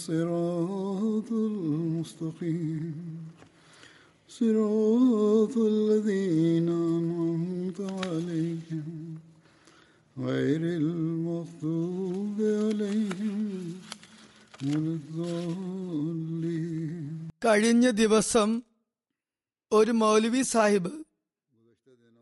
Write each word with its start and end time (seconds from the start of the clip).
الصراط 0.00 1.32
المستقيم 1.32 2.94
صراط 4.30 5.56
الذين 5.66 6.68
أنعمت 6.90 7.80
عليهم 7.80 8.88
غير 10.16 10.62
المغضوب 10.76 12.36
عليهم 12.60 13.38
ولا 14.64 14.92
الضالين 14.96 17.04
കഴിഞ്ഞ 17.44 17.86
ദിവസം 17.98 18.48
ഒരു 19.72 19.92
മൗലവി 20.00 20.40
സാഹിബ് 20.52 20.90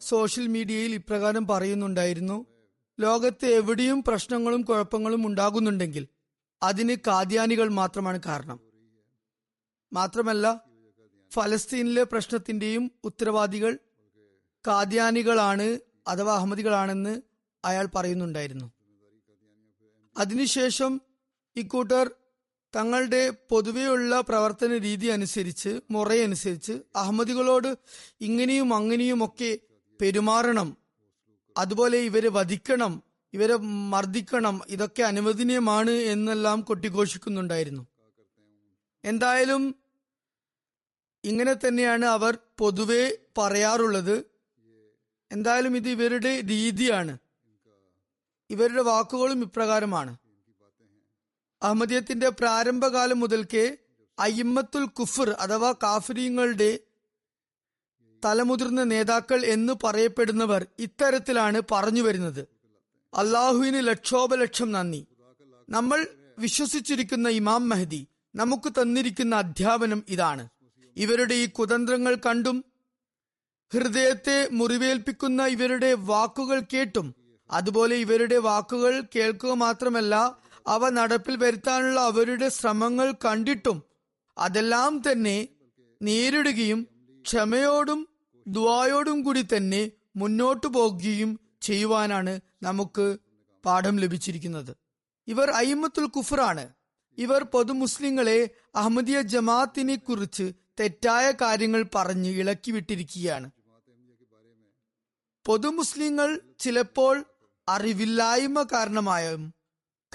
സോഷ്യൽ 0.01 0.47
മീഡിയയിൽ 0.55 0.93
ഇപ്രകാരം 0.97 1.45
പറയുന്നുണ്ടായിരുന്നു 1.51 2.37
ലോകത്ത് 2.99 3.47
എവിടെയും 3.61 3.99
പ്രശ്നങ്ങളും 4.09 4.63
കുഴപ്പങ്ങളും 4.69 5.23
ഉണ്ടാകുന്നുണ്ടെങ്കിൽ 5.29 6.05
അതിന് 6.64 6.96
കാദ്യാനികൾ 7.08 7.70
മാത്രമാണ് 7.70 8.20
കാരണം. 8.26 8.60
മാത്രമല്ല 9.94 10.66
ഫലസ്തീനിലെ 11.34 12.04
പ്രശ്നത്തിന്റെയും 12.04 12.92
ഉത്തരവാദികൾ 13.04 13.78
കാദ്യാനികളാണ് 14.68 15.80
അഥവാ 16.08 16.36
അഹമ്മദികളാണെന്ന് 16.36 17.22
അയാൾ 17.66 17.90
പറയുന്നുണ്ടായിരുന്നു. 17.96 18.72
അതിനുശേഷം 20.18 21.02
ഇക്കൂട്ടർ 21.56 22.12
തങ്ങളുടെ 22.76 23.30
പൊതുവെയുള്ള 23.30 24.22
പ്രവർത്തന 24.22 24.78
രീതി 24.78 25.08
അനുസരിച്ച് 25.08 25.80
മുറയനുസരിച്ച് 25.92 26.82
അഹമ്മദികളോട് 26.96 27.78
ഇങ്ങനെയും 28.22 28.74
അങ്ങനെയും 28.74 29.26
ഒക്കെ 29.26 29.60
പെരുമാറണം. 30.02 30.78
അതുപോലെ 31.58 31.98
ഇവരെ 31.98 32.30
വധിക്കണം 32.30 33.04
ഇവരെ 33.34 33.56
മർദ്ദിക്കണം 33.90 34.62
ഇതൊക്കെ 34.68 35.04
അനുവദനീയമാണ് 35.04 35.90
എന്നെല്ലാം 35.90 36.62
കൊട്ടിഘോഷിക്കുന്നുണ്ടായിരുന്നു. 36.62 37.88
എന്തായാലും 39.06 39.76
ഇങ്ങനെ 41.24 41.54
തന്നെയാണ് 41.54 42.06
അവർ 42.06 42.38
പൊതുവെ 42.58 43.18
പറയാറുള്ളത്. 43.38 44.24
എന്തായാലും 45.32 45.78
ഇത് 45.78 45.90
ഇവരുടെ 45.90 46.42
രീതിയാണ്. 46.42 47.18
ഇവരുടെ 48.50 48.82
വാക്കുകളും 48.82 49.42
ഇപ്രകാരമാണ്. 49.42 50.18
അഹമ്മദിയത്തിന്റെ 51.64 52.30
പ്രാരംഭകാലം 52.30 53.20
മുതൽക്കേ 53.20 53.78
അയിമ്മത്തുൽ 54.20 54.86
കുഫർ 54.86 55.30
അഥവാ 55.30 55.72
കാഫര്യങ്ങളുടെ 55.72 56.80
തലമുതിർന്ന 58.26 58.84
നേതാക്കൾ 58.84 59.46
എന്ന് 59.46 59.74
പറയപ്പെടുന്നവർ 59.84 60.68
ഇത്തരത്തിലാണ് 60.80 61.62
പറഞ്ഞു 61.72 62.02
വരുന്നത്. 62.02 62.59
അള്ളാഹുവിന് 63.14 63.88
ലക്ഷോപലക്ഷം 63.88 64.72
നന്ദി. 64.72 65.02
നമ്മൾ 65.70 66.00
വിശ്വസിച്ചിരിക്കുന്ന 66.40 67.30
ഇമാം 67.30 67.70
മെഹദി 67.70 68.02
നമുക്ക് 68.36 68.70
തന്നിരിക്കുന്ന 68.70 69.36
അധ്യാപനം 69.36 70.04
ഇതാണ്. 70.10 70.44
ഇവരുടെ 70.98 71.34
ഈ 71.34 71.46
കുതന്ത്രങ്ങൾ 71.58 72.14
കണ്ടും 72.26 72.58
ഹൃദയത്തെ 73.72 74.38
മുറിവേൽപ്പിക്കുന്ന 74.52 75.42
ഇവരുടെ 75.46 75.94
വാക്കുകൾ 76.12 76.60
കേട്ടും 76.74 77.08
അതുപോലെ 77.50 77.96
ഇവരുടെ 77.96 78.38
വാക്കുകൾ 78.38 78.94
കേൾക്കുക 79.16 79.54
മാത്രമല്ല 79.56 80.16
അവ 80.66 80.90
നടപ്പിൽ 80.90 81.36
വരുത്താനുള്ള 81.36 82.00
അവരുടെ 82.02 82.50
ശ്രമങ്ങൾ 82.50 83.08
കണ്ടിട്ടും 83.26 83.78
അതെല്ലാം 84.38 85.02
തന്നെ 85.08 85.38
നേരിടുകയും 86.02 86.82
ക്ഷമയോടും 87.26 88.02
ദ്വായോടും 88.46 89.24
കൂടി 89.24 89.44
തന്നെ 89.54 89.82
മുന്നോട്ടു 90.16 90.68
പോകുകയും 90.68 91.32
ചെയ്യുവാനാണ് 91.62 92.34
നമുക്ക് 92.62 93.18
പാഠം 93.66 93.96
ലഭിച്ചിരിക്കുന്നത്. 94.00 94.72
ഇവർ 95.28 95.50
അയിമത്തുൽ 95.52 96.06
കുഫറാണ്. 96.08 96.66
ഇവർ 97.18 97.44
പൊതു 97.44 97.74
മുസ്ലിങ്ങളെ 97.74 98.50
അഹമ്മദിയ 98.76 99.22
ജമാഅത്തിനെ 99.22 99.96
കുറിച്ച് 99.96 100.46
തെറ്റായ 100.80 101.32
കാര്യങ്ങൾ 101.32 101.86
പറഞ്ഞ് 101.96 102.30
ഇളക്കി 102.30 102.72
വിട്ടിരിക്കുകയാണ്. 102.72 103.48
പൊതു 105.46 105.68
മുസ്ലിങ്ങൾ 105.68 106.40
ചിലപ്പോൾ 106.60 107.26
അറിവില്ലായ്മ 107.68 108.64
കാരണമായും 108.64 109.54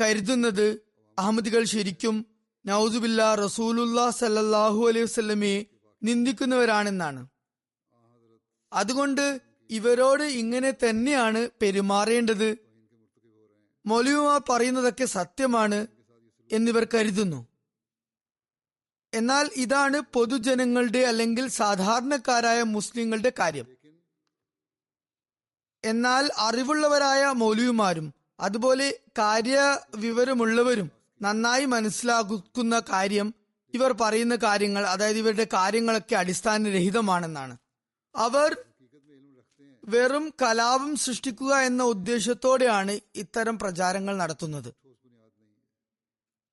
കരുതുന്നത് 0.01 0.67
അഹമ്മദികൾ 1.19 1.65
ശരിക്കും 1.65 2.27
നൌസുബില്ല 2.67 3.35
റസൂലുല്ലാ 3.35 4.11
സല്ലാഹു 4.11 4.89
അലൈഹി 4.89 5.05
വസ്ലമയെ 5.05 5.67
നിന്ദിക്കുന്നവരാണെന്നാണ്. 6.03 7.23
അതുകൊണ്ട് 8.73 9.41
ഇവരോട് 9.71 10.23
ഇങ്ങനെ 10.23 10.71
തന്നെയാണ് 10.71 11.49
പെരുമാറേണ്ടത്. 11.63 12.59
മൊലിയുമാർ 13.87 14.43
പറയുന്നതൊക്കെ 14.49 15.05
സത്യമാണ് 15.05 15.87
എന്നിവർ 16.53 16.87
കരുതുന്നു. 16.95 17.47
എന്നാൽ 19.15 19.51
ഇതാണ് 19.57 20.03
പൊതുജനങ്ങളുടെ 20.13 20.99
അല്ലെങ്കിൽ 20.99 21.49
സാധാരണക്കാരായ 21.49 22.63
മുസ്ലിങ്ങളുടെ 22.63 23.33
കാര്യം. 23.39 23.67
എന്നാൽ 25.85 26.31
അറിവുള്ളവരായ 26.39 27.25
മൗലവിമാരും 27.25 28.15
അതുപോലെ 28.41 29.01
കാര്യ 29.19 29.57
കാര്യവിവരമുള്ളവരും 29.57 30.91
നന്നായി 31.23 31.65
മനസ്സിലാക്കുന്ന 31.65 32.83
കാര്യം 32.93 33.35
ഇവർ 33.75 33.93
പറയുന്ന 33.93 34.37
കാര്യങ്ങൾ 34.37 34.87
അതായത് 34.87 35.19
ഇവരുടെ 35.19 35.47
കാര്യങ്ങളൊക്കെ 35.53 36.15
അടിസ്ഥാനരഹിതമാണെന്നാണ്. 36.15 37.57
അവർ 38.17 38.57
വെറും 39.85 40.35
കലാപം 40.43 40.97
സൃഷ്ടിക്കുക 40.97 41.55
എന്ന 41.55 41.83
ഉദ്ദേശത്തോടെയാണ് 41.83 43.01
ഇത്തരം 43.15 43.59
പ്രചാരങ്ങൾ 43.59 44.17
നടത്തുന്നത്. 44.17 44.75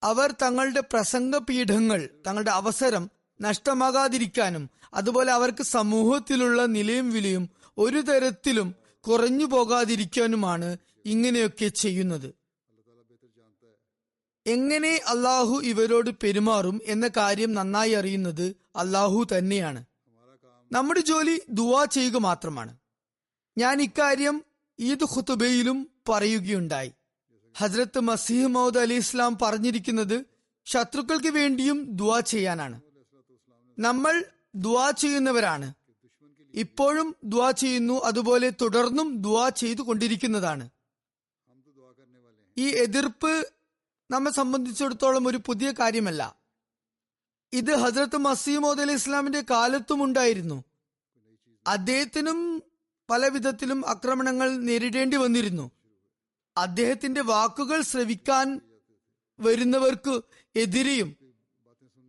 അവർ 0.04 0.32
തങ്ങളുടെ 0.32 0.80
പ്രസംഗ 0.80 1.38
പീഠങ്ങൾ 1.38 2.10
തങ്ങളുടെ 2.28 2.52
അവസരം 2.52 3.10
നഷ്ടമാകാതിരിക്കാനും 3.42 4.70
അതുപോലെ 4.94 5.32
അവർക്ക് 5.32 5.64
സമൂഹത്തിലുള്ള 5.64 6.66
നിലയും 6.66 7.12
വിലയും 7.12 7.50
ഒരു 7.78 8.02
തരത്തിലും 8.02 8.76
കുറഞ്ഞു 9.02 9.46
പോകാതിരിക്കാനുമാണ് 9.46 10.78
ഇങ്ങനെയൊക്കെ 11.06 11.68
ചെയ്യുന്നത്. 11.68 12.36
എങ്ങനെ 14.48 15.02
അള്ളാഹു 15.08 15.62
ഇവരോട് 15.64 16.10
പെരുമാറും 16.24 16.82
എന്ന 16.84 17.08
കാര്യം 17.18 17.54
നന്നായി 17.54 17.92
അറിയുന്നത് 17.92 18.56
അള്ളാഹു 18.76 19.28
തന്നെയാണ്. 19.38 19.86
നമ്മുടെ 20.72 21.00
ജോലി 21.00 21.42
ദുവാ 21.50 21.86
ചെയ്യുക 21.86 22.18
മാത്രമാണ്. 22.18 22.81
ഞാൻ 23.62 23.82
ഇക്കാര്യം 23.82 24.44
ഈദ് 24.80 25.04
ഖുതുബയിലും 25.04 25.90
പറയുകയുണ്ടായി. 26.10 26.92
ഹസ്രത്ത് 27.58 28.00
മസീഹ് 28.00 28.48
മൗദ് 28.48 28.78
അലി 28.78 28.94
ഇസ്ലാം 28.94 29.38
പറഞ്ഞിരിക്കുന്നത് 29.42 30.26
ശത്രുക്കൾക്ക് 30.66 31.28
വേണ്ടിയും 31.28 31.92
ദുവാ 31.92 32.20
ചെയ്യാനാണ്. 32.20 32.82
നമ്മൾ 33.80 34.24
ദുവാ 34.56 34.92
ചെയ്യുന്നവരാണ്. 34.92 35.74
ഇപ്പോഴും 36.54 37.16
ദുവാ 37.24 37.52
ചെയ്യുന്നു 37.52 38.04
അതുപോലെ 38.04 38.50
തുടർന്നും 38.50 39.22
ദുവാ 39.22 39.50
ചെയ്തു 39.50 39.82
കൊണ്ടിരിക്കുന്നതാണ്. 39.82 40.70
ഈ 42.58 42.68
എതിർപ്പ് 42.70 43.48
നമ്മെ 44.12 44.32
സംബന്ധിച്ചിടത്തോളം 44.32 45.28
ഒരു 45.28 45.40
പുതിയ 45.46 45.74
കാര്യമല്ല. 45.80 46.36
ഇത് 47.54 47.76
ഹസ്രത്ത് 47.76 48.18
മസീമോദ് 48.18 48.82
അലി 48.82 48.94
ഇസ്ലാമിന്റെ 48.94 49.44
കാലത്തും 49.52 50.04
ഉണ്ടായിരുന്നു 50.04 50.64
അദ്ദേഹത്തിനും 51.68 52.71
പല 53.12 53.28
വിധത്തിലും 53.28 53.90
ആക്രമണങ്ങൾ 53.90 54.58
നേരിടേണ്ടി 54.58 55.18
വന്നിരുന്നു. 55.18 55.72
അദ്ദേഹത്തിന്റെ 56.58 57.22
വാക്കുകൾ 57.22 57.82
ശ്രവിക്കാൻ 57.82 58.62
വരുന്നവർക്ക് 59.40 60.22
എതിരെയും 60.56 61.16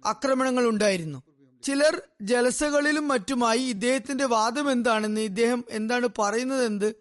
ആക്രമണങ്ങൾ 0.06 0.66
ഉണ്ടായിരുന്നു. 0.66 1.22
ചിലർ 1.62 2.02
ജലസകളിലും 2.22 3.08
മറ്റുമായി 3.08 3.58
ഇദ്ദേഹത്തിന്റെ 3.58 4.24
വാദം 4.24 4.72
എന്താണെന്ന് 4.72 5.20
ഇദ്ദേഹം 5.20 5.64
എന്താണ് 5.70 6.08
പറയുന്നത് 6.18 6.64
എന്ത് 6.64 6.94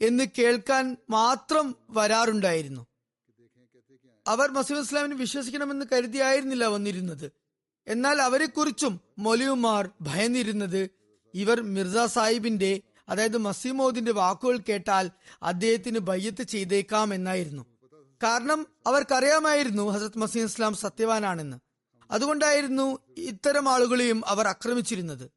എന്ന് 0.00 0.24
കേൾക്കാൻ 0.38 0.96
മാത്രം 1.10 1.76
വരാറുണ്ടായിരുന്നു. 1.90 2.86
അവർ 4.26 4.50
മസീദ് 4.50 4.80
ഇസ്ലാമിനെ 4.80 5.16
വിശ്വസിക്കണമെന്ന് 5.16 5.86
കരുതിയായിരുന്നില്ല 5.92 6.64
വന്നിരുന്നത്. 6.64 7.32
എന്നാൽ 7.86 8.22
അവരെക്കുറിച്ചും 8.22 9.00
മൊലിയുമാർ 9.18 9.90
ഭയന്നിരുന്നത് 10.00 10.90
ഇവർ 11.34 11.60
മിർസ 11.60 12.12
സാഹിബിന്റെ 12.12 12.80
അതായത് 13.08 13.36
മസിമോദിന്റെ 13.36 14.12
വാക്കുകൾ 14.12 14.58
കേട്ടാൽ 14.58 15.10
അദ്ദേഹത്തിന് 15.42 15.98
ബയ്യത്ത് 15.98 16.42
ചെയ്തേക്കാം 16.42 17.14
എന്നായിരുന്നു. 17.14 17.66
കാരണം 18.22 18.66
അവർക്കറിയാമായിരുന്നു 18.86 19.88
ഹസരത് 19.88 20.18
മസീം 20.18 20.44
ഇസ്ലാം 20.44 20.74
സത്യവാനാണെന്ന്. 20.74 21.56
അതുകൊണ്ടായിരുന്നു 22.10 22.98
ഇത്തരം 23.18 23.68
ആളുകളെയും 23.68 24.22
അവർ 24.26 24.48
ആക്രമിച്ചിരുന്നത്. 24.48 25.30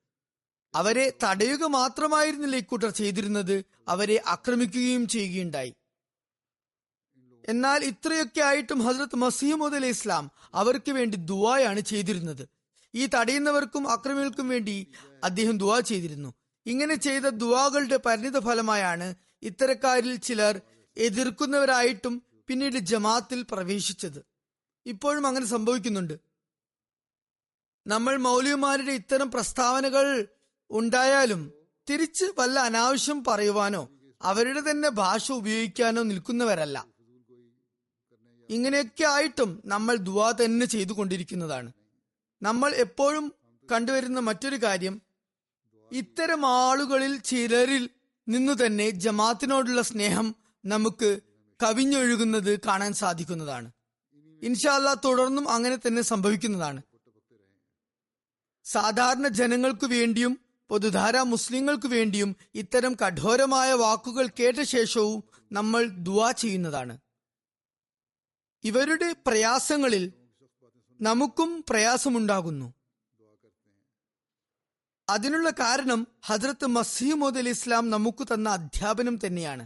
അവരെ 0.75 1.13
തടയുക 1.23 1.63
മാത്രമായിരുന്നില്ല 1.63 2.55
ഇക്കൂട്ടർ 2.55 2.89
ചെയ്തിരുന്നത് 2.89 3.65
അവരെ 3.87 4.23
ആക്രമിക്കുകയും 4.27 5.07
ചെയ്യുകയുണ്ടായി. 5.07 5.73
എന്നാൽ 7.49 7.83
ഇത്രയൊക്കെ 7.83 8.41
ആയിട്ടും 8.41 8.81
ഹസ്രത്ത് 8.81 9.15
മസീമുദ് 9.15 9.75
അലി 9.75 9.87
ഇസ്ലാം 9.87 10.31
അവർക്ക് 10.53 10.91
വേണ്ടി 10.91 11.17
ദുവായാണ് 11.17 11.79
ചെയ്തിരുന്നത്. 11.79 12.49
ഈ 12.95 13.05
തടയുന്നവർക്കും 13.05 13.89
അക്രമികൾക്കും 13.89 14.49
വേണ്ടി 14.49 14.87
അദ്ദേഹം 15.23 15.57
ദുവാ 15.57 15.79
ചെയ്തിരുന്നു. 15.79 16.33
ഇങ്ങനെ 16.65 16.95
ചെയ്ത 16.95 17.23
ദുവാകളുടെ 17.23 17.97
പരിണിത 17.97 18.39
ഫലമായാണ് 18.39 19.15
ഇത്തരക്കാരിൽ 19.41 20.15
ചിലർ 20.15 20.61
എതിർക്കുന്നവരായിട്ടും 20.97 22.23
പിന്നീട് 22.47 22.77
ജമാത്തിൽ 22.77 23.45
പ്രവേശിച്ചത്. 23.51 24.25
ഇപ്പോഴും 24.85 25.27
അങ്ങനെ 25.27 25.45
സംഭവിക്കുന്നുണ്ട്. 25.45 26.13
നമ്മൾ 27.87 28.17
മൗലികമാരുടെ 28.17 28.91
ഇത്തരം 28.91 29.31
പ്രസ്താവനകൾ 29.31 30.27
ഉണ്ടായാലും 30.69 31.53
തിരിച്ച് 31.89 32.25
വല്ല 32.39 32.59
അനാവശ്യം 32.59 33.23
പറയുവാനോ 33.23 33.89
അവരുടെ 34.21 34.71
തന്നെ 34.71 34.89
ഭാഷ 34.89 35.31
ഉപയോഗിക്കാനോ 35.31 36.03
നിൽക്കുന്നവരല്ല. 36.03 36.85
ഇങ്ങനെയൊക്കെ 38.49 39.03
ആയിട്ടും 39.03 39.61
നമ്മൾ 39.65 39.95
ദുവാ 39.95 40.31
തന്നെ 40.31 40.65
ചെയ്തുകൊണ്ടിരിക്കുന്നതാണ്. 40.65 41.71
നമ്മൾ 42.41 42.71
എപ്പോഴും 42.75 43.33
കണ്ടുവരുന്ന 43.71 44.19
മറ്റൊരു 44.19 44.55
കാര്യം 44.55 45.01
ഇത്തരം 45.91 46.45
ആളുകളിൽ 46.45 47.17
ചിലരിൽ 47.17 47.89
നിന്നു 48.27 48.65
തന്നെ 48.65 48.89
ജമാത്തിനോടുള്ള 48.89 49.81
സ്നേഹം 49.81 50.35
നമുക്ക് 50.65 51.19
കവിഞ്ഞൊഴുകുന്നത് 51.63 52.59
കാണാൻ 52.59 52.93
സാധിക്കുന്നതാണ്. 52.93 53.71
ഇൻഷാല്ല 54.43 54.93
തുടർന്നും 54.93 55.49
അങ്ങനെ 55.49 55.75
തന്നെ 55.75 56.01
സംഭവിക്കുന്നതാണ്. 56.01 56.81
സാധാരണ 58.65 59.27
ജനങ്ങൾക്കു 59.27 59.85
വേണ്ടിയും 59.85 60.39
പൊതുധാര 60.69 61.19
മുസ്ലിങ്ങൾക്ക് 61.19 61.87
വേണ്ടിയും 61.87 62.35
ഇത്തരം 62.55 62.93
കഠോരമായ 62.93 63.73
വാക്കുകൾ 63.73 64.27
കേട്ട 64.27 64.61
ശേഷവും 64.61 65.23
നമ്മൾ 65.51 65.89
ദുവാ 65.97 66.31
ചെയ്യുന്നതാണ്. 66.31 66.97
ഇവരുടെ 68.63 69.15
പ്രയാസങ്ങളിൽ 69.27 70.13
നമുക്കും 71.01 71.65
പ്രയാസമുണ്ടാകുന്നു. 71.69 72.73
അതിനുള്ള 75.13 75.49
കാരണം 75.59 76.07
ഹജ്രത്ത് 76.27 76.67
മസീമോദ് 76.77 77.39
അലി 77.41 77.49
ഇസ്ലാം 77.49 77.83
നമുക്ക് 77.89 78.23
തന്ന 78.33 78.49
അധ്യാപനം 78.57 79.15
തന്നെയാണ്. 79.25 79.63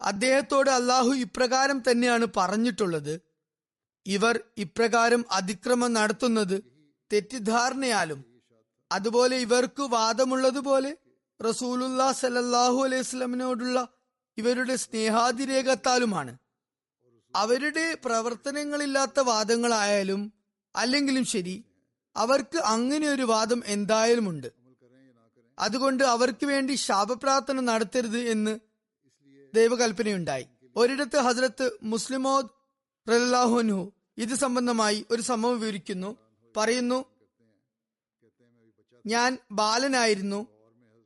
അദ്ദേഹത്തോട് 0.00 0.70
അള്ളാഹു 0.70 1.12
ഇപ്രകാരം 1.24 1.78
തന്നെയാണ് 1.90 2.26
പറഞ്ഞിട്ടുള്ളത്. 2.36 3.14
ഇവർ 4.06 4.34
ഇപ്രകാരം 4.64 5.22
അതിക്രമം 5.30 5.90
നടത്തുന്നത് 5.92 6.56
തെറ്റിദ്ധാരണയാലും 7.10 8.20
അതുപോലെ 8.90 9.36
ഇവർക്ക് 9.46 9.84
വാദമുള്ളതുപോലെ 9.96 10.90
റസൂലുല്ലാ 11.40 12.06
സലല്ലാഹു 12.20 12.78
അലൈഹി 12.84 13.02
സ്വലമിനോടുള്ള 13.02 13.78
ഇവരുടെ 14.38 14.74
സ്നേഹാതിരേഖത്താലുമാണ് 14.84 16.32
അവരുടെ 17.34 17.86
പ്രവർത്തനങ്ങളില്ലാത്ത 18.04 19.20
വാദങ്ങളായാലും 19.30 20.20
അല്ലെങ്കിലും 20.74 21.24
ശരി 21.24 21.54
അവർക്ക് 22.18 22.58
അങ്ങനെ 22.58 23.08
ഒരു 23.08 23.22
വാദം 23.22 23.62
എന്തായാലും 23.66 24.28
ഉണ്ട് 24.28 24.52
അതുകൊണ്ട് 25.58 26.04
അവർക്ക് 26.04 26.46
വേണ്ടി 26.46 26.72
ശാപപ്രാർത്ഥന 26.74 27.60
നടത്തരുത് 27.60 28.18
എന്ന് 28.18 28.58
ദൈവകൽപ്പനയുണ്ടായി. 29.54 30.46
ഒരിടത്ത് 30.76 31.16
ഹസ്രത്ത് 31.16 31.70
മുസ്ലിമോദ് 31.82 32.48
റലാഹുനു 33.10 33.92
ഇത് 34.18 34.34
സംബന്ധമായി 34.34 35.06
ഒരു 35.10 35.22
സംഭവം 35.22 35.60
വിവരിക്കുന്നു. 35.60 36.16
പറയുന്നു 36.56 37.04
ഞാൻ 39.06 39.38
ബാലനായിരുന്നു. 39.50 40.46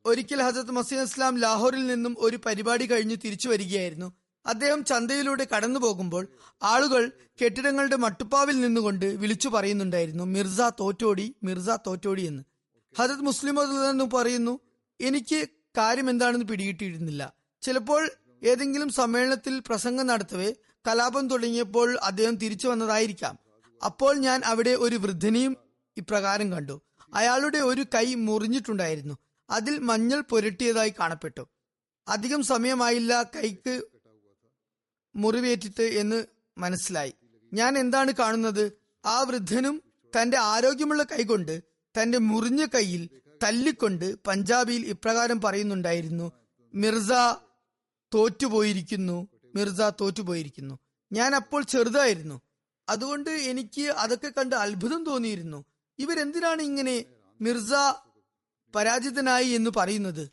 ഒരിക്കൽ 0.06 0.43
ഹസരത്ത് 0.43 0.70
മസീദ് 0.70 1.03
ഇസ്ലാം 1.03 1.38
ലാഹോറിൽ 1.38 1.87
നിന്നും 1.87 2.17
ഒരു 2.19 2.38
പരിപാടി 2.47 2.87
കഴിഞ്ഞ് 2.87 3.17
തിരിച്ചു 3.25 3.49
വരികയായിരുന്നു. 3.49 4.21
അദ്ദേഹം 4.47 4.85
ചന്തയിലൂടെ 4.85 5.47
കടന്നു 5.56 5.81
പോകുമ്പോൾ 5.81 6.27
ആളുകൾ 6.62 7.12
കെട്ടിടങ്ങളുടെ 7.44 7.97
മട്ടുപ്പാവിൽ 7.97 8.61
നിന്നുകൊണ്ട് 8.61 9.06
വിളിച്ചു 9.06 9.49
പറയുന്നുണ്ടായിരുന്നു 9.49 10.25
മിർസ 10.25 10.61
തോറ്റോടി 10.81 11.35
മിർസ 11.43 11.71
തോറ്റോടി 11.87 12.23
എന്ന്. 12.27 12.43
ഹജത് 12.99 13.21
മുസ്ലിം 13.21 13.62
എന്ന് 13.91 14.05
പറയുന്നു 14.05 14.61
എനിക്ക് 15.00 15.49
കാര്യം 15.77 16.11
എന്താണെന്ന് 16.11 16.44
പിടികിട്ടിയിരുന്നില്ല. 16.44 17.33
ചിലപ്പോൾ 17.62 18.11
ഏതെങ്കിലും 18.43 18.89
സമ്മേളനത്തിൽ 18.89 19.59
പ്രസംഗം 19.59 20.06
നടത്തവേ 20.06 20.55
കലാപം 20.89 21.29
തുടങ്ങിയപ്പോൾ 21.29 21.99
അദ്ദേഹം 22.03 22.37
തിരിച്ചു 22.37 22.69
വന്നതായിരിക്കാം. 22.69 23.39
അപ്പോൾ 23.85 24.17
ഞാൻ 24.17 24.43
അവിടെ 24.44 24.71
ഒരു 24.71 24.97
വൃദ്ധനെയും 24.97 25.56
ഇപ്രകാരം 25.97 26.53
കണ്ടു. 26.53 26.83
അയാളുടെ 27.15 27.59
ഒരു 27.59 27.85
കൈ 27.94 28.15
മുറിഞ്ഞിട്ടുണ്ടായിരുന്നു. 28.15 29.19
അതിൽ 29.50 29.79
മഞ്ഞൾ 29.79 30.23
പുരട്ടിയതായി 30.31 30.94
കാണപ്പെട്ടു. 31.00 31.49
അധികം 32.09 32.43
സമയമായില്ല 32.43 33.23
കൈക്ക് 33.23 33.83
മുറിവേറ്റിട്ട് 35.17 35.82
എന്ന് 35.82 36.25
മനസ്സിലായി. 36.59 37.14
ഞാൻ 37.53 37.79
എന്താണ് 37.79 38.12
കാണുന്നത്? 38.12 38.73
ആ 39.05 39.23
വൃദ്ധനും 39.23 39.82
തന്റെ 40.23 40.38
ആരോഗ്യമുള്ള 40.38 41.03
കൈകൊണ്ട് 41.03 41.62
തന്റെ 42.03 42.19
മുറിഞ്ഞ 42.19 42.67
കൈയിൽ 42.67 43.09
തല്ലിക്കൊണ്ട് 43.43 44.14
പഞ്ചാബിയിൽ 44.26 44.87
ഇപ്രകാരം 44.87 45.41
പറയുന്നുണ്ടായിരുന്നു. 45.41 46.32
മിർസ 46.75 47.11
തോറ്റുപോയിരിക്കുന്നു. 48.14 49.29
മിർസ 49.55 49.81
തോറ്റുപോയിരിക്കുന്നു. 50.00 50.79
ഞാൻ 51.12 51.35
അപ്പോൾ 51.35 51.62
ചെറുതായിരുന്നു. 51.62 52.41
അതുകൊണ്ട് 52.89 53.31
എനിക്ക് 53.31 53.89
അതൊക്കെ 53.89 54.29
കണ്ട് 54.29 54.56
അത്ഭുതം 54.56 55.05
തോന്നിയിരുന്നു. 55.05 55.65
ഇവരെന്തിനാണ് 55.98 56.63
ഇങ്ങനെ 56.63 57.05
മിർസ 57.41 58.03
പരാജിതനായി 58.75 59.48
എന്ന് 59.48 59.70
പറയുന്നത്? 59.77 60.29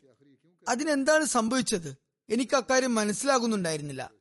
അതിനെന്താണ് 0.68 1.24
സംഭവിച്ചത്? 1.24 1.96
എനിക്ക് 2.30 2.56
അക്കാര്യം 2.56 2.94
മനസ്സിലാകുന്നുണ്ടായിരുന്നില്ല. 2.94 4.19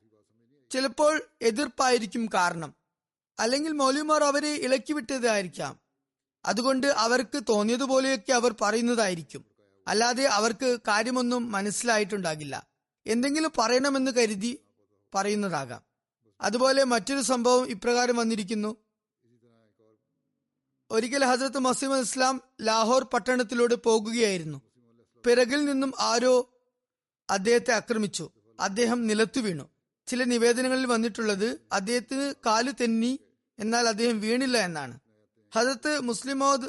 ചിലപ്പോൾ 0.72 1.22
എതിർപ്പായിരിക്കും 1.42 2.30
കാരണം. 2.34 2.74
അല്ലെങ്കിൽ 3.40 3.72
മൗലിമാർ 3.72 4.24
അവരെ 4.24 4.56
ഇളക്കി 4.56 4.94
വിട്ടതായിരിക്കാം 4.94 5.80
അതുകൊണ്ട് 6.46 6.88
അവർക്ക് 6.88 7.44
തോന്നിയതുപോലെയൊക്കെ 7.50 8.34
അവർ 8.34 8.56
പറയുന്നതായിരിക്കും. 8.62 9.46
അല്ലാതെ 9.88 10.24
അവർക്ക് 10.24 10.78
കാര്യമൊന്നും 10.88 11.52
മനസ്സിലായിട്ടുണ്ടാകില്ല. 11.52 12.68
എന്തെങ്കിലും 13.08 13.52
പറയണമെന്ന് 13.58 14.12
കരുതി 14.12 14.60
പറയുന്നതാകാം. 15.16 15.82
അതുപോലെ 16.42 16.84
മറ്റൊരു 16.84 17.22
സംഭവം 17.22 17.70
ഇപ്രകാരം 17.70 18.16
വന്നിരിക്കുന്നു. 18.16 18.76
ഒരിക്കൽ 20.92 21.26
ഹസരത്ത് 21.26 21.60
മസീം 21.60 22.00
ഇസ്ലാം 22.00 22.42
ലാഹോർ 22.62 23.04
പട്ടണത്തിലൂടെ 23.04 23.76
പോകുകയായിരുന്നു. 23.76 24.62
പിറകിൽ 25.26 25.66
നിന്നും 25.66 25.94
ആരോ 26.00 26.54
അദ്ദേഹത്തെ 27.30 27.74
ആക്രമിച്ചു. 27.74 28.30
അദ്ദേഹം 28.60 29.08
നിലത്തു 29.08 29.40
വീണു 29.40 29.70
ചില 30.10 30.24
നിവേദനങ്ങളിൽ 30.24 30.86
വന്നിട്ടുള്ളത് 30.86 31.60
അദ്ദേഹത്തിന് 31.72 32.34
കാൽ 32.46 32.72
തെന്നി 32.72 33.20
എന്നാൽ 33.60 33.88
അദ്ദേഹം 33.88 34.20
വീണില്ല 34.20 34.58
എന്നാണ്. 34.58 35.00
ഹജത്ത് 35.56 36.00
മുസ്ലിമോദ് 36.00 36.68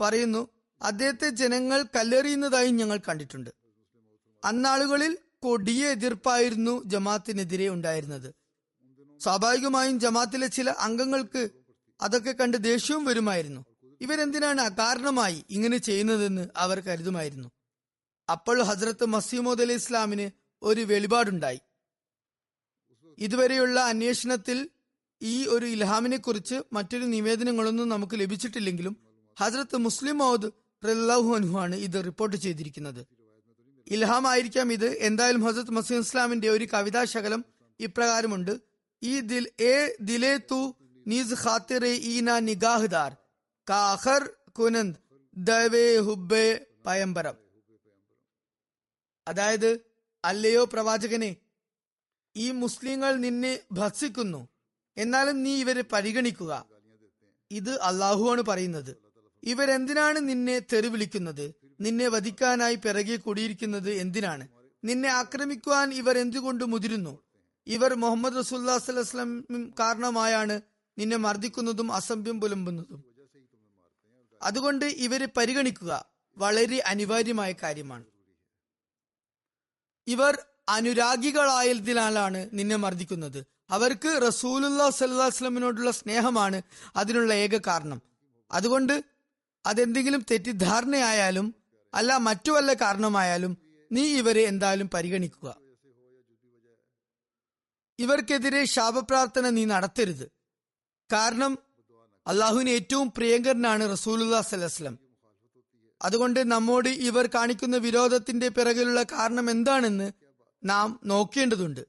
പറയുന്നു 0.00 0.48
അദ്ദേഹത്തെ 0.80 1.28
ജനങ്ങൾ 1.28 1.82
കല്ലെറിയുന്നതായി 1.96 2.70
ഞങ്ങൾ 2.70 2.98
കണ്ടിട്ടുണ്ട്. 3.08 3.50
അന്നാളുകളിൽ 4.44 5.18
കൊടിയ 5.38 5.88
എതിർപ്പായിരുന്നു 5.88 6.82
ജമാത്തിനെതിരെ 6.86 7.68
ഉണ്ടായിരുന്നത്. 7.68 8.34
സ്വാഭാവികമായും 9.20 10.00
ജമാത്തിലെ 10.00 10.46
ചില 10.46 10.70
അംഗങ്ങൾക്ക് 10.70 11.50
അതൊക്കെ 12.00 12.32
കണ്ട് 12.32 12.56
ദേഷ്യവും 12.56 13.04
വരുമായിരുന്നു. 13.04 13.60
ഇവരെന്തിനാണ് 14.00 14.60
അകാരണമായി 14.60 15.44
ഇങ്ങനെ 15.50 15.78
ചെയ്യുന്നതെന്ന് 15.78 16.48
അവർ 16.56 16.80
കരുതുമായിരുന്നു. 16.80 17.48
അപ്പോൾ 18.30 18.62
ഹസ്രത്ത് 18.62 19.04
മസീമോദ് 19.04 19.62
അലി 19.62 19.72
ഇസ്ലാമിന് 19.72 20.30
ഒരു 20.62 20.80
വെളിപാടുണ്ടായി. 20.80 21.60
ഇതുവരെയുള്ള 23.18 23.80
അന്വേഷണത്തിൽ 23.80 24.68
ഈ 25.22 25.46
ഒരു 25.46 25.66
ഇൽഹാമിനെ 25.66 26.16
കുറിച്ച് 26.16 26.54
മറ്റൊരു 26.72 27.04
നിവേദനങ്ങളൊന്നും 27.04 27.88
നമുക്ക് 27.88 28.20
ലഭിച്ചിട്ടില്ലെങ്കിലും 28.20 28.96
ഹസ്രത്ത് 29.40 29.76
മുസ്ലിം 29.76 30.18
മൗദ് 30.18 30.50
റല്ലാഹു 30.84 31.58
ആണ് 31.58 31.76
ഇത് 31.76 32.04
റിപ്പോർട്ട് 32.04 32.36
ചെയ്തിരിക്കുന്നത്. 32.36 33.06
ഇൽഹാം 33.90 34.26
ആയിരിക്കാം 34.26 34.72
ഇത്. 34.72 34.86
എന്തായാലും 34.86 35.44
ഹസരത്ത് 35.44 35.70
മസീം 35.70 35.98
ഇസ്ലാമിന്റെ 35.98 36.48
ഒരു 36.48 36.68
കവിതാ 36.74 37.04
ശകലം 37.04 37.44
ഇപ്രകാരമുണ്ട്. 37.80 38.60
ഈ 39.02 39.20
ദിൽ 39.20 39.62
എ 39.62 39.96
ദിലേ 40.00 40.36
തു 40.36 40.76
നീസ് 41.06 41.34
ഖാത്തിറെ 41.44 41.88
ഈന 41.88 42.38
നിഗാഹ്ദാർ 42.38 43.16
കാഹർ 43.70 44.30
കുനന്ദ് 44.58 44.98
ദവേ 45.36 45.96
ഹുബേ 45.96 46.60
പയമ്പരം. 46.86 47.34
അതായത് 49.28 49.80
അല്ലയോ 50.24 50.64
പ്രവാചകനെ 50.64 51.36
ഈ 52.36 52.50
മുസ്ലിങ്ങൾ 52.50 53.16
നിന്നെ 53.16 53.60
ഭത്സിക്കുന്നു 53.72 54.48
എന്നാലും 54.96 55.42
നീ 55.42 55.60
ഇവരെ 55.60 55.84
പരിഗണിക്കുക. 55.92 56.66
ഇത് 57.50 57.80
അള്ളാഹുവാണ് 57.80 58.42
പറയുന്നത്. 58.42 58.96
ഇവരെന്തിനാണ് 59.42 60.28
നിന്നെ 60.28 60.58
തെറിവിളിക്കുന്നത്? 60.58 61.54
നിന്നെ 61.80 62.08
വധിക്കാനായി 62.08 62.74
പിറകെ 62.74 63.16
കൂടിയിരിക്കുന്നത് 63.16 63.90
എന്തിനാണ്? 63.90 64.48
നിന്നെ 64.84 65.08
ആക്രമിക്കുവാൻ 65.08 65.94
ഇവർ 65.94 66.18
എന്തുകൊണ്ട് 66.18 66.64
മുതിരുന്നു? 66.64 67.22
ഇവർ 67.66 67.94
മുഹമ്മദ് 67.94 68.38
റസൂല്ലാ 68.38 68.78
സ്വലം 68.78 69.44
കാരണമായാണ് 69.80 70.60
നിന്നെ 70.98 71.16
മർദ്ദിക്കുന്നതും 71.16 71.92
അസഭ്യം 71.92 72.40
പുലമ്പുന്നതും. 72.40 73.04
അതുകൊണ്ട് 74.42 74.84
ഇവരെ 74.84 75.28
പരിഗണിക്കുക 75.36 76.06
വളരെ 76.36 76.78
അനിവാര്യമായ 76.78 77.54
കാര്യമാണ്. 77.62 78.04
ഇവർ 80.06 80.38
അനുരാഗികളായതിനാലാണ് 80.68 82.48
നിന്നെ 82.52 82.76
മർദ്ദിക്കുന്നത്. 82.76 83.44
അവർക്ക് 83.70 84.22
റസൂലുല്ലാ 84.22 84.90
സല്ലാസ്ലമിനോടുള്ള 84.90 85.90
സ്നേഹമാണ് 85.90 86.62
അതിനുള്ള 86.96 87.34
ഏക 87.34 87.60
കാരണം. 87.66 88.02
അതുകൊണ്ട് 88.50 89.04
അതെന്തെങ്കിലും 89.66 90.24
തെറ്റിദ്ധാരണയായാലും 90.30 91.54
അല്ല 91.94 92.16
മറ്റു 92.16 92.50
വല്ല 92.52 92.72
കാരണമായാലും 92.72 93.56
നീ 93.92 94.04
ഇവരെ 94.16 94.42
എന്തായാലും 94.42 94.90
പരിഗണിക്കുക. 94.94 95.56
ഇവർക്കെതിരെ 97.98 98.64
ശാപപ്രാർത്ഥന 98.64 99.50
നീ 99.50 99.64
നടത്തരുത്. 99.64 100.26
കാരണം 101.12 101.58
അള്ളാഹുവിന് 102.26 102.70
ഏറ്റവും 102.70 103.10
പ്രിയങ്കരനാണ് 103.10 103.92
റസൂലുല്ലാ 103.92 104.40
സലഹ്സ്ലം 104.40 104.98
അതുകൊണ്ട് 106.02 106.50
നമ്മോട് 106.50 106.88
ഇവർ 106.88 107.26
കാണിക്കുന്ന 107.26 107.76
വിരോധത്തിന്റെ 107.76 108.48
പിറകിലുള്ള 108.48 109.02
കാരണം 109.02 109.50
എന്താണെന്ന് 109.50 110.21
നാം 110.64 111.00
നോക്കേണ്ടതുണ്ട്. 111.04 111.86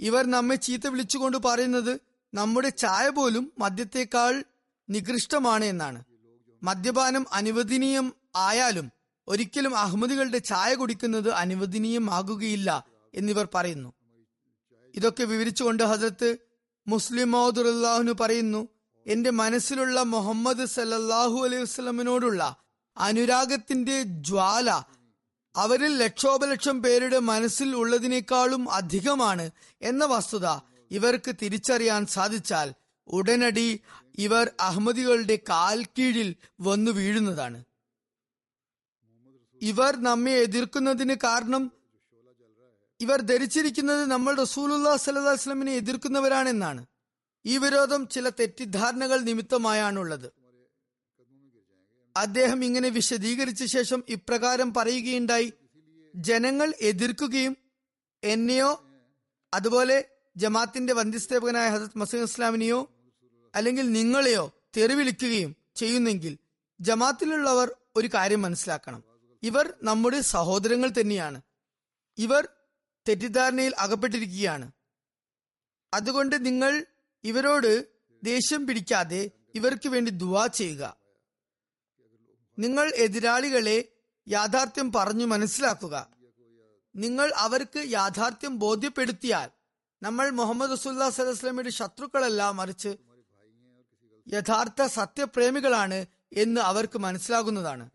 ഇവർ 0.00 0.26
നമ്മെ 0.26 0.56
ചീത്ത 0.56 0.86
വിളിച്ചുകൊണ്ട് 0.86 1.36
പറയുന്നത് 1.36 2.00
നമ്മുടെ 2.34 2.68
ചായ 2.68 3.08
പോലും 3.08 3.52
മദ്യത്തേക്കാൾ 3.58 4.44
നികൃഷ്ടമാണ് 4.90 5.64
എന്നാണ്. 5.64 6.04
മദ്യപാനം 6.62 7.26
അനുവദനീയം 7.32 8.12
ആയാലും 8.36 8.92
ഒരിക്കലും 9.28 9.78
അഹമ്മദികളുടെ 9.78 10.38
ചായ 10.38 10.74
കുടിക്കുന്നത് 10.74 11.30
അനുവദനീയമാകുകയില്ല 11.30 12.84
എന്നിവർ 13.14 13.48
പറയുന്നു. 13.54 13.92
ഇതൊക്കെ 14.94 15.24
വിവരിച്ചുകൊണ്ട് 15.24 15.82
ഹസരത്ത് 15.82 16.36
മുസ്ലിം 16.88 17.30
മൗദുല്ലാഹുന് 17.30 18.12
പറയുന്നു 18.20 18.68
എന്റെ 19.06 19.30
മനസ്സിലുള്ള 19.30 20.02
മുഹമ്മദ് 20.02 20.64
സല്ലാഹു 20.64 21.44
അലൈഹി 21.44 21.62
വസ്ലമിനോടുള്ള 21.62 22.56
അനുരാഗത്തിന്റെ 22.96 24.02
ജ്വാല 24.02 24.84
അവരിൽ 25.56 25.98
ലക്ഷോപലക്ഷം 25.98 26.82
പേരുടെ 26.82 27.18
മനസ്സിൽ 27.18 27.76
ഉള്ളതിനേക്കാളും 27.76 28.70
അധികമാണ് 28.70 29.50
എന്ന 29.82 30.04
വസ്തുത 30.04 30.46
ഇവർക്ക് 30.90 31.34
തിരിച്ചറിയാൻ 31.42 32.06
സാധിച്ചാൽ 32.06 32.74
ഉടനടി 33.08 33.80
ഇവർ 34.18 34.50
അഹമ്മദികളുടെ 34.60 35.36
കാൽ 35.36 35.84
കീഴിൽ 35.84 36.34
വന്നു 36.60 36.90
വീഴുന്നതാണ്. 36.90 37.64
ഇവർ 39.62 39.96
നമ്മെ 39.96 40.32
എതിർക്കുന്നതിന് 40.32 41.14
കാരണം 41.24 41.72
ഇവർ 43.00 43.20
ധരിച്ചിരിക്കുന്നത് 43.20 44.10
നമ്മൾ 44.10 44.34
റസൂലുല്ലാ 44.34 44.96
സല്ലാ 44.96 45.32
വസ്ലമിനെ 45.32 45.72
എതിർക്കുന്നവരാണെന്നാണ്. 45.72 46.86
ഈ 47.46 47.58
വിരോധം 47.58 48.08
ചില 48.08 48.28
തെറ്റിദ്ധാരണകൾ 48.28 49.20
നിമിത്തമായാണുള്ളത്. 49.20 50.45
അദ്ദേഹം 52.16 52.64
ഇങ്ങനെ 52.64 52.88
വിശദീകരിച്ച 52.88 53.64
ശേഷം 53.64 54.04
ഇപ്രകാരം 54.08 54.74
പറയുകയുണ്ടായി. 54.74 55.52
ജനങ്ങൾ 56.14 56.74
എതിർക്കുകയും 56.80 57.56
എന്നെയോ 58.24 58.84
അതുപോലെ 59.54 60.04
ജമാത്തിന്റെ 60.36 60.92
വന്ധ്യസ്ഥാപകനായ 60.92 61.68
ഹസരത് 61.68 61.98
മസീദ് 61.98 62.22
ഇസ്ലാമിനെയോ 62.22 62.90
അല്ലെങ്കിൽ 63.54 63.92
നിങ്ങളെയോ 63.92 64.52
തെറിവിളിക്കുകയും 64.76 65.56
ചെയ്യുന്നെങ്കിൽ 65.76 66.38
ജമാത്തിലുള്ളവർ 66.80 67.70
ഒരു 67.96 68.08
കാര്യം 68.14 68.42
മനസ്സിലാക്കണം. 68.42 69.04
ഇവർ 69.42 69.74
നമ്മുടെ 69.82 70.20
സഹോദരങ്ങൾ 70.20 70.90
തന്നെയാണ്. 71.00 71.40
ഇവർ 72.18 72.48
തെറ്റിദ്ധാരണയിൽ 73.08 73.74
അകപ്പെട്ടിരിക്കുകയാണ്. 73.78 74.72
അതുകൊണ്ട് 75.94 76.46
നിങ്ങൾ 76.46 76.86
ഇവരോട് 77.24 77.86
ദേഷ്യം 78.22 78.66
പിടിക്കാതെ 78.66 79.30
ഇവർക്ക് 79.54 79.88
വേണ്ടി 79.88 80.10
ദുവാ 80.10 80.46
ചെയ്യുക. 80.46 81.05
നിങ്ങൾ 82.58 82.92
എതിരാളികളെ 82.96 83.78
യാഥാർത്ഥ്യം 84.28 84.92
പറഞ്ഞു 84.92 85.24
മനസ്സിലാക്കുക. 85.24 86.08
നിങ്ങൾ 86.94 87.32
അവർക്ക് 87.36 87.84
യാഥാർത്ഥ്യം 87.88 88.58
ബോധ്യപ്പെടുത്തിയാൽ 88.58 89.50
നമ്മൾ 90.02 90.30
മുഹമ്മദ് 90.30 90.72
റസൂല്ലാ 90.72 91.10
സലഹ്സ്ലമിയുടെ 91.10 91.70
ശത്രുക്കളല്ല 91.70 92.50
മറിച്ച് 92.50 92.96
യഥാർത്ഥ 94.26 94.82
സത്യപ്രേമികളാണ് 94.82 96.06
എന്ന് 96.32 96.60
അവർക്ക് 96.60 96.98
മനസ്സിലാകുന്നതാണ്. 96.98 97.90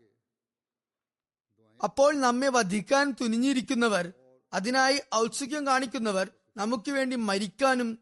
അപ്പോൾ 1.84 2.14
നമ്മെ 2.20 2.48
വധിക്കാൻ 2.48 3.16
തുനിഞ്ഞിരിക്കുന്നവർ 3.20 4.12
അതിനായി 4.52 5.00
ഔത്സുക്യം 5.14 5.66
കാണിക്കുന്നവർ 5.66 6.26
നമുക്ക് 6.56 6.90
വേണ്ടി 6.90 7.16
മരിക്കാനും 7.16 7.98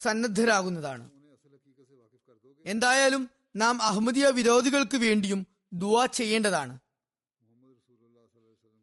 സന്നദ്ധരാകുന്നതാണ്. 0.00 1.10
എന്തായാലും 2.66 3.30
നാം 3.56 3.82
അഹമ്മദിയ 3.82 4.26
വിരോധികൾക്ക് 4.28 4.96
വേണ്ടിയും 4.96 5.53
ദുവാ 5.74 6.06
ചെയ്യേണ്ടതാണ്. 6.06 6.78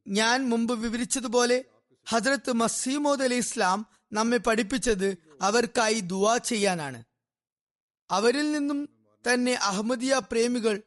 ഞാൻ 0.07 0.49
മുമ്പ് 0.49 0.79
വിവരിച്ചതുപോലെ 0.79 1.65
ഹജ്രത്ത് 2.09 2.51
മസീമോദ് 2.51 3.23
അലി 3.23 3.35
ഇസ്ലാം 3.35 3.85
നമ്മെ 4.13 4.37
പഠിപ്പിച്ചത് 4.37 5.17
അവർക്കായി 5.41 5.99
ദുവാ 5.99 6.37
ചെയ്യാനാണ്. 6.37 7.03
അവരിൽ 8.11 8.51
നിന്നും 8.51 8.89
തന്നെ 9.31 9.53
അഹമ്മദിയ 9.53 10.21
പ്രേമികൾ 10.31 10.81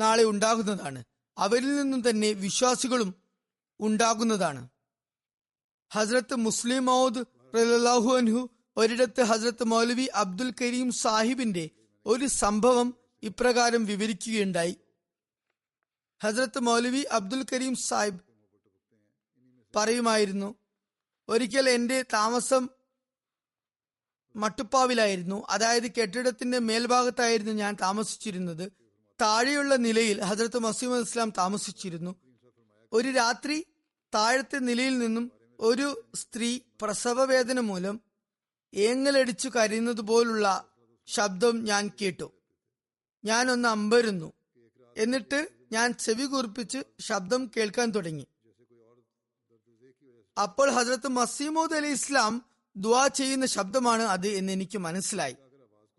നാളെ 0.00 0.24
ഉണ്ടാകുന്നതാണ്. 0.24 1.04
അവരിൽ 1.38 1.76
നിന്നും 1.76 2.10
തന്നെ 2.10 2.32
വിശ്വാസികളും 2.32 3.14
ഉണ്ടാകുന്നതാണ്. 3.80 4.68
ഹസ്രത്ത് 5.92 6.34
മുസ്ലിം 6.34 6.84
മൗദ് 6.84 7.24
റലാഹു 7.54 8.16
അൻഹു 8.16 8.50
ഒരിടത്ത് 8.76 9.22
ഹസ്രത്ത് 9.22 9.64
മൗലവി 9.64 10.08
അബ്ദുൽ 10.14 10.54
കരീം 10.60 10.92
സാഹിബിന്റെ 10.92 11.70
ഒരു 12.06 12.26
സംഭവം 12.26 12.94
ഇപ്രകാരം 13.22 13.84
വിവരിക്കുകയുണ്ടായി. 13.84 14.76
ഹസ്രത്ത് 16.22 16.58
മൗലവി 16.58 16.98
അബ്ദുൽ 16.98 17.44
കരീം 17.52 17.74
സാഹിബ് 17.74 18.20
പറയുമായിരുന്നു 19.76 20.54
ഒരിക്കൽ 21.28 21.70
എന്റെ 21.70 22.02
താമസം 22.02 22.68
മട്ടുപ്പാവിലായിരുന്നു. 24.36 25.46
അതായത് 25.48 25.90
കെട്ടിടത്തിന്റെ 25.90 26.58
മേൽഭാഗത്തായിരുന്നു 26.58 27.52
ഞാൻ 27.52 27.76
താമസിച്ചിരുന്നത്. 27.82 28.72
താഴെയുള്ള 29.20 29.76
നിലയിൽ 29.76 30.20
ഹജ്രത്ത് 30.20 30.58
മസീമദ് 30.58 31.00
ഇസ്ലാം 31.00 31.30
താമസിച്ചിരുന്നു. 31.30 32.16
ഒരു 32.92 33.08
രാത്രി 33.08 33.66
താഴത്തെ 34.14 34.58
നിലയിൽ 34.58 34.98
നിന്നും 34.98 35.32
ഒരു 35.60 36.04
സ്ത്രീ 36.14 36.60
പ്രസവവേദന 36.82 37.60
മൂലം 37.60 38.00
ഏങ്ങലടിച്ചു 38.74 39.48
കരയുന്നത് 39.48 40.00
പോലുള്ള 40.00 40.64
ശബ്ദം 41.06 41.64
ഞാൻ 41.64 41.90
കേട്ടു. 42.02 42.32
ഞാൻ 43.24 43.50
ഒന്ന് 43.50 43.68
അമ്പരുന്നു. 43.68 44.32
എന്നിട്ട് 44.96 45.48
ഞാൻ 45.72 45.92
ചെവി 45.92 46.24
കുറിപ്പിച്ച് 46.24 46.78
ശബ്ദം 47.00 47.50
കേൾക്കാൻ 47.56 47.90
തുടങ്ങി. 47.90 48.26
അപ്പോൾ 50.42 50.70
ഹസരത്ത് 50.70 51.08
മസീമോദ് 51.08 51.74
അലി 51.74 51.86
ഇസ്ലാം 51.86 52.44
ദുവാ 52.76 53.06
ചെയ്യുന്ന 53.06 53.46
ശബ്ദമാണ് 53.46 54.02
അത് 54.02 54.28
എന്ന് 54.28 54.52
എനിക്ക് 54.52 54.78
മനസ്സിലായി. 54.78 55.36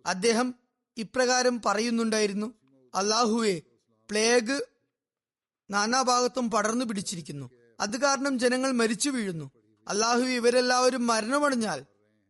അദ്ദേഹം 0.05 0.55
ഇപ്രകാരം 0.97 1.61
പറയുന്നുണ്ടായിരുന്നു. 1.65 2.53
അള്ളാഹുവെ 2.95 3.61
പ്ലേഗ് 4.09 4.61
നാനാഭാഗത്തും 5.71 6.51
പടർന്നു 6.51 6.85
പിടിച്ചിരിക്കുന്നു. 6.85 7.49
അത് 7.79 8.01
കാരണം 8.01 8.39
ജനങ്ങൾ 8.39 8.71
മരിച്ചു 8.71 9.09
വീഴുന്നു. 9.09 9.51
അള്ളാഹു 9.87 10.19
ഇവരെല്ലാവരും 10.19 11.07
മരണമടഞ്ഞാൽ 11.07 11.85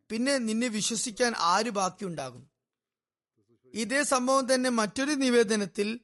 പിന്നെ 0.09 0.37
നിന്നെ 0.37 0.67
വിശ്വസിക്കാൻ 0.67 1.33
ആര് 1.37 1.69
ബാക്കിയുണ്ടാകും? 1.69 2.50
ഇതേ 3.73 4.03
സംഭവം 4.03 4.53
തന്നെ 4.53 4.69
മറ്റൊരു 4.69 5.11
നിവേദനത്തിൽ 5.11 5.99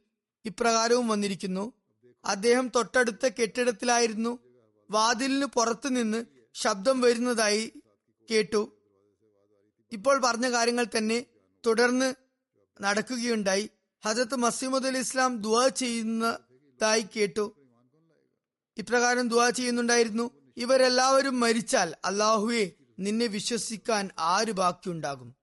ഇപ്രകാരവും 0.45 1.07
വന്നിരിക്കുന്നു. 1.07 1.73
അദ്ദേഹം 2.25 2.71
തൊട്ടടുത്ത 2.75 3.27
കെട്ടിടത്തിലായിരുന്നു. 3.27 4.39
വാതിലിന് 4.91 5.45
പുറത്തു 5.45 5.89
നിന്ന് 5.89 6.25
ശബ്ദം 6.53 7.01
വരുന്നതായി 7.01 7.73
കേട്ടു. 8.31 8.77
ഇപ്പോൾ 9.91 10.21
പറഞ്ഞ 10.21 10.51
കാര്യങ്ങൾ 10.51 10.85
തന്നെ 10.97 11.25
തുടർന്ന് 11.65 12.13
നടക്കുകയുണ്ടായി. 12.81 13.69
ഹജരത്ത് 14.05 14.35
മസീമുദ് 14.35 14.87
അലി 14.87 14.97
ഇസ്ലാം 14.97 15.41
ദുവാ 15.41 15.67
ചെയ്യുന്നതായി 15.67 17.05
കേട്ടു. 17.15 17.55
ഇപ്രകാരം 18.77 19.27
ദുവാ 19.27 19.49
ചെയ്യുന്നുണ്ടായിരുന്നു. 19.49 20.31
ഇവരെല്ലാവരും 20.57 21.39
മരിച്ചാൽ 21.39 21.95
അള്ളാഹുവെ 22.05 22.71
നിന്നെ 22.99 23.25
വിശ്വസിക്കാൻ 23.25 24.09
ആര് 24.19 24.51
ബാക്കിയുണ്ടാകും? 24.51 25.35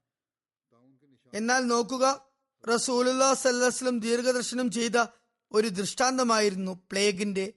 എന്നാൽ 1.34 1.66
നോക്കുക 1.66 2.26
റസൂലുല്ലാ 2.74 3.34
സല്ലാസ്ലം 3.34 4.00
ദീർഘദർശനം 4.00 4.70
ചെയ്ത 4.70 5.06
ഒരു 5.52 5.68
ദൃഷ്ടാന്തമായിരുന്നു 5.68 6.72
പ്ലേഗിന്റെ 6.72 7.52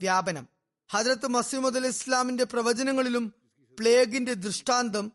വ്യാപനം. 0.00 0.48
ഹജരത്ത് 0.90 1.26
മസീമദ് 1.26 1.76
അലി 1.76 1.88
ഇസ്ലാമിന്റെ 1.88 2.44
പ്രവചനങ്ങളിലും 2.44 3.34
പ്ലേഗിന്റെ 3.78 4.34
ദൃഷ്ടാന്തം 4.34 5.12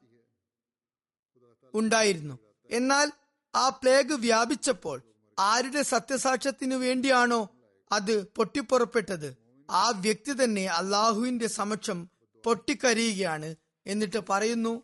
ഉണ്ടായിരുന്നു. 1.74 2.40
എന്നാൽ 2.70 3.12
ആ 3.56 3.70
പ്ലേഗ് 3.70 4.14
വ്യാപിച്ചപ്പോൾ 4.14 5.02
ആരുടെ 5.40 5.82
സത്യസാക്ഷ്യത്തിനു 5.82 6.76
വേണ്ടിയാണോ 6.76 7.50
അത് 7.92 8.28
പൊട്ടിപ്പുറപ്പെട്ടത്? 8.28 9.38
ആ 9.70 9.90
വ്യക്തി 9.90 10.44
തന്നെ 10.44 10.66
അള്ളാഹുവിന്റെ 10.66 11.48
സമക്ഷം 11.48 12.10
പൊട്ടിക്കരയുകയാണ് 12.46 13.56
എന്നിട്ട് 13.88 14.20
പറയുന്നു 14.30 14.84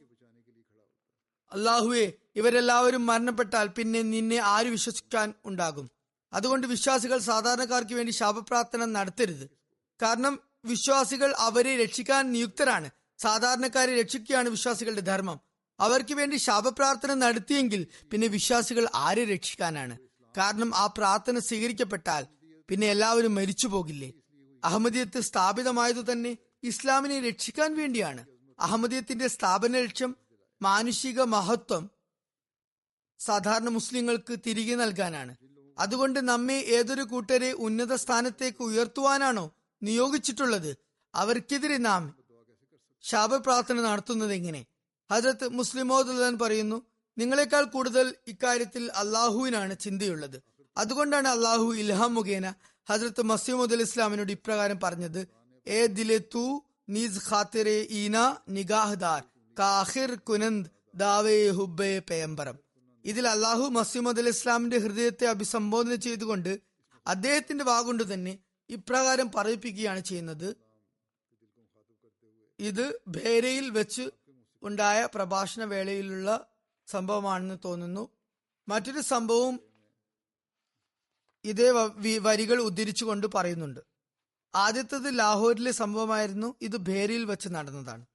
അള്ളാഹുവെ 1.52 2.14
ഇവരെല്ലാവരും 2.38 3.06
മരണപ്പെട്ടാൽ 3.06 3.68
പിന്നെ 3.68 4.02
നിന്നെ 4.02 4.38
ആര് 4.38 4.66
വിശ്വസിക്കാൻ 4.66 5.34
ഉണ്ടാകും? 5.46 5.90
അതുകൊണ്ട് 6.34 6.68
വിശ്വാസികൾ 6.68 7.18
സാധാരണക്കാർക്ക് 7.20 7.94
വേണ്ടി 7.94 8.12
ശാപപ്രാർത്ഥന 8.12 8.86
നടത്തരുത്. 8.86 9.46
കാരണം 10.02 10.40
വിശ്വാസികൾ 10.66 11.34
അവരെ 11.38 11.84
രക്ഷിക്കാൻ 11.84 12.32
നിയുക്തരാണ്. 12.32 12.90
സാധാരണക്കാരെ 13.20 14.02
രക്ഷിക്കുകയാണ് 14.02 14.50
വിശ്വാസികളുടെ 14.50 15.02
ധർമ്മം. 15.02 15.40
അവർക്ക് 15.80 16.14
വേണ്ടി 16.14 16.38
ശാപപ്രാർത്ഥന 16.38 17.14
നടത്തിയെങ്കിൽ 17.14 17.88
പിന്നെ 18.12 18.28
വിശ്വാസികൾ 18.28 18.88
ആരെ 18.96 19.26
രക്ഷിക്കാനാണ്? 19.26 19.98
കാരണം 20.38 20.76
ആ 20.76 20.86
പ്രാർത്ഥന 20.98 21.40
സ്വീകരിക്കപ്പെട്ടാൽ 21.40 22.26
പിന്നെ 22.70 22.88
എല്ലാവരും 22.88 23.36
മരിച്ചു 23.36 23.68
പോകില്ലേ 23.68 24.14
അഹമ്മദിയത്ത് 24.64 25.20
സ്ഥാപിതമായതു 25.20 26.12
തന്നെ 26.12 26.38
ഇസ്ലാമിനെ 26.64 27.20
രക്ഷിക്കാൻ 27.20 27.78
വേണ്ടിയാണ്. 27.78 28.26
അഹമ്മദിയത്തിന്റെ 28.60 29.28
സ്ഥാപന 29.28 29.72
ലക്ഷ്യം 29.80 30.16
മാനുഷിക 30.62 31.22
മഹത്വം 31.22 31.97
സാധാരണ 33.20 33.70
മുസ്ലിങ്ങൾക്ക് 33.70 34.34
തിരികെ 34.48 34.76
നൽകാനാണ്. 34.76 35.36
അതുകൊണ്ട് 35.78 36.20
നമ്മെ 36.30 36.58
ഏതൊരു 36.78 37.02
കൂട്ടരെ 37.02 37.52
ഉന്നത 37.66 37.94
സ്ഥാനത്തേക്ക് 37.96 38.62
ഉയർത്തുവാനാണോ 38.64 39.46
നിയോഗിച്ചിട്ടുള്ളത്? 39.82 40.78
അവർക്കെതിരെ 41.16 41.78
നാം 41.78 42.04
ശാപപ്രാർത്ഥന 43.04 43.82
നടത്തുന്നത് 43.82 44.34
എങ്ങനെ? 44.34 44.66
ഹജരത്ത് 45.12 45.48
മുസ്ലിമോദുല്ലാൻ 45.54 46.40
പറയുന്നു 46.40 46.78
നിങ്ങളെക്കാൾ 47.18 47.64
കൂടുതൽ 47.64 48.16
ഇക്കാര്യത്തിൽ 48.28 48.92
അള്ളാഹുവിനാണ് 48.92 49.74
ചിന്തയുള്ളത്. 49.80 50.38
അതുകൊണ്ടാണ് 50.78 51.28
അള്ളാഹു 51.28 51.74
ഇൽഹാം 51.74 52.14
മുഖേന 52.14 52.54
ഹജരത്ത് 52.90 53.22
മസീമുദ് 53.22 53.74
അലി 53.74 53.82
ഇസ്ലാമിനോട് 53.82 54.32
ഇപ്രകാരം 54.32 54.80
പറഞ്ഞത് 54.84 55.22
ഏ 55.68 55.86
ദിലെ 55.86 56.18
തൂ 56.36 56.44
നീസ് 56.90 57.22
ഖാത്തിറെ 57.30 57.88
ഈന 58.02 58.18
നിഗാഹ്ദാർ 58.50 59.24
കാഹിർ 59.60 60.16
കുനന്ദ് 60.16 60.70
ദാവേ 60.96 61.50
ഹുബേ 61.50 62.00
പേയമ്പരം 62.00 62.67
ഇതിൽ 63.08 63.28
അള്ളാഹു 63.28 63.70
മസീമദ് 63.70 64.20
അലി 64.20 64.30
ഇസ്ലാമിന്റെ 64.30 64.78
ഹൃദയത്തെ 64.78 65.26
അഭിസംബോധന 65.26 65.96
ചെയ്തുകൊണ്ട് 65.96 66.60
അദ്ദേഹത്തിന്റെ 67.08 67.64
വാഗുകൊണ്ട് 67.64 68.14
തന്നെ 68.14 68.40
ഇപ്രകാരം 68.70 69.32
പറയിപ്പിക്കുകയാണ് 69.32 70.00
ചെയ്യുന്നത്. 70.00 70.56
ഇത് 72.60 73.00
ഭേരയിൽ 73.08 73.70
വെച്ച് 73.70 74.10
ഉണ്ടായ 74.64 75.08
പ്രഭാഷണ 75.16 75.64
വേളയിലുള്ള 75.64 76.48
സംഭവമാണെന്ന് 76.88 77.58
തോന്നുന്നു. 77.66 78.10
മറ്റൊരു 78.68 79.02
സംഭവം 79.02 79.60
ഇതേ 81.46 81.72
വരികൾ 82.20 82.62
ഉദ്ധരിച്ചുകൊണ്ട് 82.62 83.28
പറയുന്നുണ്ട്. 83.36 83.80
ആദ്യത്തത് 84.56 85.20
ലാഹോറിലെ 85.20 85.72
സംഭവമായിരുന്നു 85.72 86.56
ഇത് 86.62 86.78
ഭേരയിൽ 86.78 87.26
വെച്ച് 87.26 87.50
നടന്നതാണ്. 87.50 88.06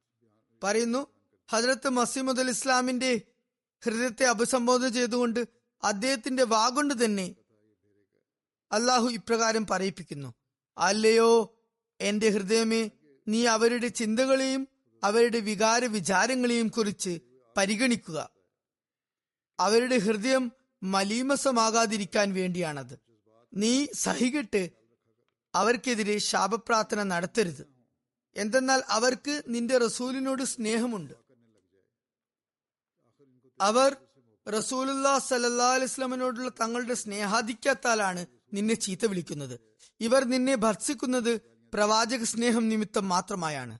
പറയുന്നു 0.62 1.06
ഹജ്രത്ത് 1.50 1.88
മസീമുദ് 1.88 2.40
ഇസ്ലാമിന്റെ 2.40 3.20
ഹൃദയത്തെ 3.84 4.24
അഭിസംബോധന 4.24 4.88
ചെയ്തുകൊണ്ട് 4.88 5.48
അദ്ദേഹത്തിന്റെ 5.84 6.44
വാഗൊണ്ട് 6.44 7.04
തന്നെ 7.04 7.34
അള്ളാഹു 8.72 9.08
ഇപ്രകാരം 9.08 9.66
പറയിപ്പിക്കുന്നു. 9.66 10.34
അല്ലയോ 10.78 11.58
എന്റെ 12.00 12.28
ഹൃദയമേ 12.28 12.90
നീ 13.28 13.46
അവരുടെ 13.46 13.86
ചിന്തകളെയും 13.86 14.68
അവരുടെ 15.04 15.40
വികാര 15.40 15.84
വിചാരങ്ങളെയും 15.84 16.68
കുറിച്ച് 16.68 17.20
പരിഗണിക്കുക. 17.56 18.30
അവരുടെ 19.60 19.98
ഹൃദയം 19.98 20.52
മലീമസമാകാതിരിക്കാൻ 20.82 22.32
വേണ്ടിയാണത്. 22.32 22.98
നീ 23.54 23.86
സഹികെട്ട് 23.94 24.70
അവർക്കെതിരെ 25.54 26.18
ശാപപ്രാർത്ഥന 26.18 27.02
നടത്തരുത്. 27.02 27.66
എന്തെന്നാൽ 28.36 28.82
അവർക്ക് 28.88 29.42
നിന്റെ 29.48 29.78
റസൂലിനോട് 29.78 30.42
സ്നേഹമുണ്ട്. 30.42 31.21
അവർ 33.60 33.96
റസൂലുല്ലാ 34.48 35.18
സല്ലാ 35.18 35.74
അലിസ്ലാമിനോടുള്ള 35.74 36.48
തങ്ങളുടെ 36.48 36.94
സ്നേഹാധിക്യത്താലാണ് 36.94 38.26
നിന്നെ 38.52 38.74
ചീത്ത 38.74 39.06
വിളിക്കുന്നത്. 39.06 39.60
ഇവർ 40.00 40.24
നിന്നെ 40.24 40.54
ഭർസിക്കുന്നത് 40.54 41.40
പ്രവാചക 41.74 42.22
സ്നേഹം 42.22 42.68
നിമിത്തം 42.68 43.08
മാത്രമായാണ്. 43.08 43.78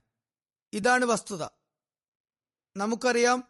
ഇതാണ് 0.73 1.05
വസ്തുത. 1.05 1.43
നമുക്കറിയാം 2.77 3.43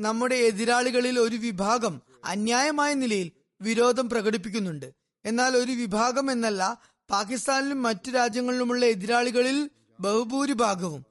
നമ്മുടെ 0.00 0.34
എതിരാളികളിൽ 0.34 1.18
ഒരു 1.18 1.36
വിഭാഗം 1.36 2.02
അന്യായമായ 2.24 2.94
നിലയിൽ 2.94 3.32
വിരോധം 3.60 4.10
പ്രകടിപ്പിക്കുന്നുണ്ട്. 4.10 4.94
എന്നാൽ 5.24 5.56
ഒരു 5.56 5.72
വിഭാഗം 5.72 6.30
എന്നല്ല 6.30 6.78
പാകിസ്ഥാനിലും 7.10 7.82
മറ്റു 7.82 8.10
രാജ്യങ്ങളിലുമുള്ള 8.10 8.86
എതിരാളികളിൽ 8.86 9.70
ബഹുഭൂരിഭാഗവും 10.00 11.04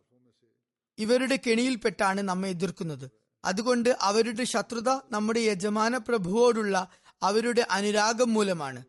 ഇവരുടെ 0.97 1.39
കെണിയിൽപ്പെട്ടാണ് 1.47 2.21
നമ്മെ 2.21 2.49
എതിർക്കുന്നത്. 2.49 3.26
അതുകൊണ്ട് 3.45 3.97
അവരുടെ 4.01 4.43
ശത്രുത 4.43 4.89
നമ്മുടെ 4.89 5.39
യജമാന 5.39 5.97
പ്രഭുവോടുള്ള 5.97 6.89
അവരുടെ 7.23 7.67
അനുരാഗം 7.71 8.33
മൂലമാണ്. 8.33 8.83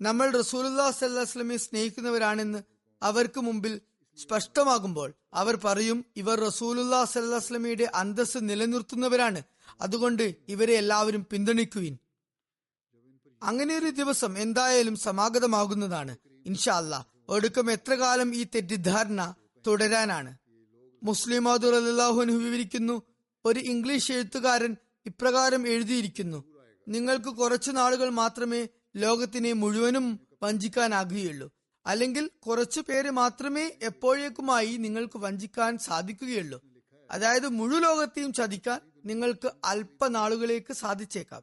നമ്മൾ 0.00 0.30
റസൂലുല്ലാ 0.30 0.90
സല്ലാസ്ലമെ 0.90 1.56
സ്നേഹിക്കുന്നവരാണെന്ന് 1.56 2.62
അവർക്ക് 3.02 3.40
മുമ്പിൽ 3.40 3.80
സ്പഷ്ടമാകുമ്പോൾ 4.16 5.12
അവർ 5.34 5.56
പറയും 5.64 6.04
ഇവർ 6.16 6.40
റസൂലുല്ലാ 6.40 7.04
സല്ലാസ്ലമിയുടെ 7.04 7.90
അന്തസ് 7.94 8.38
നിലനിർത്തുന്നവരാണ്. 8.40 9.42
അതുകൊണ്ട് 9.80 10.34
ഇവരെ 10.48 10.74
എല്ലാവരും 10.74 11.26
പിന്തുണയ്ക്കുവിൻ. 11.30 11.98
അങ്ങനെ 13.42 13.78
ഒരു 13.78 13.90
ദിവസം 13.90 14.38
എന്തായാലും 14.38 14.96
സമാഗതമാകുന്നതാണ്. 14.96 16.16
ഇൻഷാ 16.46 16.76
അല്ല 16.76 17.06
ഒടുക്കം 17.28 17.72
എത്ര 17.72 17.94
കാലം 17.94 18.34
ഈ 18.34 18.44
തെറ്റിദ്ധാരണ 18.44 19.34
തുടരാനാണ്. 19.66 20.36
മുസ്ലിം 21.02 21.48
അള്ളാഹുനു 21.52 22.32
വിവരിക്കുന്നു 22.32 23.02
ഒരു 23.44 23.60
ഇംഗ്ലീഷ് 23.60 24.12
എഴുത്തുകാരൻ 24.12 24.76
ഇപ്രകാരം 25.06 25.68
എഴുതിയിരിക്കുന്നു. 25.68 26.44
നിങ്ങൾക്ക് 26.88 27.24
കുറച്ചു 27.24 27.70
നാളുകൾ 27.70 28.08
മാത്രമേ 28.08 28.68
ലോകത്തിനെ 28.96 29.52
മുഴുവനും 29.52 30.20
വഞ്ചിക്കാനാകുകയുള്ളൂ 30.42 31.52
അല്ലെങ്കിൽ 31.86 32.30
കുറച്ചു 32.46 32.80
പേര് 32.80 33.10
മാത്രമേ 33.10 33.72
എപ്പോഴേക്കുമായി 33.82 34.76
നിങ്ങൾക്ക് 34.76 35.18
വഞ്ചിക്കാൻ 35.18 35.78
സാധിക്കുകയുള്ളൂ. 35.78 36.62
അതായത് 37.10 37.48
മുഴു 37.48 37.78
ലോകത്തെയും 37.78 38.32
ചതിക്കാൻ 38.32 38.80
നിങ്ങൾക്ക് 39.04 39.50
അല്പനാളുകളേക്ക് 39.64 40.72
സാധിച്ചേക്കാം. 40.72 41.42